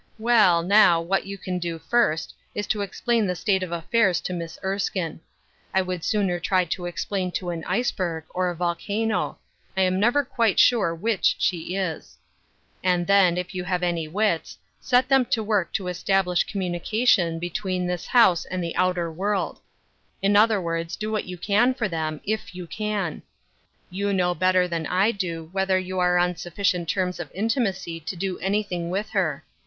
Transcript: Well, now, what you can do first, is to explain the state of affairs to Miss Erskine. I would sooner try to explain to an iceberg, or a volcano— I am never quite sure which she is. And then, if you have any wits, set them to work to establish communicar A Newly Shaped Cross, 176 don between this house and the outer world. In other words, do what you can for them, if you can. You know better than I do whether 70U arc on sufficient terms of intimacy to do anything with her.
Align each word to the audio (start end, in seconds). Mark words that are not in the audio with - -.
Well, 0.17 0.63
now, 0.63 0.99
what 0.99 1.27
you 1.27 1.37
can 1.37 1.59
do 1.59 1.77
first, 1.77 2.33
is 2.55 2.65
to 2.65 2.81
explain 2.81 3.27
the 3.27 3.35
state 3.35 3.61
of 3.61 3.71
affairs 3.71 4.19
to 4.21 4.33
Miss 4.33 4.57
Erskine. 4.63 5.19
I 5.75 5.83
would 5.83 6.03
sooner 6.03 6.39
try 6.39 6.65
to 6.65 6.87
explain 6.87 7.31
to 7.33 7.51
an 7.51 7.63
iceberg, 7.65 8.23
or 8.31 8.49
a 8.49 8.55
volcano— 8.55 9.37
I 9.77 9.81
am 9.81 9.99
never 9.99 10.25
quite 10.25 10.57
sure 10.59 10.95
which 10.95 11.35
she 11.37 11.75
is. 11.75 12.17
And 12.83 13.05
then, 13.05 13.37
if 13.37 13.53
you 13.53 13.63
have 13.65 13.83
any 13.83 14.07
wits, 14.07 14.57
set 14.79 15.07
them 15.07 15.23
to 15.25 15.43
work 15.43 15.71
to 15.73 15.87
establish 15.87 16.47
communicar 16.47 16.49
A 16.49 16.69
Newly 16.69 16.79
Shaped 16.79 16.89
Cross, 16.89 17.17
176 17.19 17.25
don 17.29 17.39
between 17.39 17.85
this 17.85 18.05
house 18.07 18.45
and 18.45 18.63
the 18.63 18.75
outer 18.75 19.11
world. 19.11 19.59
In 20.23 20.35
other 20.35 20.59
words, 20.59 20.95
do 20.95 21.11
what 21.11 21.25
you 21.25 21.37
can 21.37 21.75
for 21.75 21.87
them, 21.87 22.21
if 22.23 22.55
you 22.55 22.65
can. 22.65 23.21
You 23.91 24.13
know 24.13 24.33
better 24.33 24.67
than 24.67 24.87
I 24.87 25.11
do 25.11 25.49
whether 25.51 25.79
70U 25.79 25.99
arc 25.99 26.19
on 26.19 26.35
sufficient 26.37 26.89
terms 26.89 27.19
of 27.19 27.29
intimacy 27.35 27.99
to 27.99 28.15
do 28.15 28.39
anything 28.39 28.89
with 28.89 29.09
her. 29.09 29.43